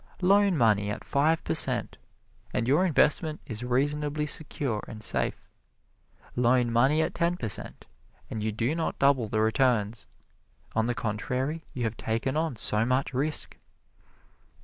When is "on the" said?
10.75-10.95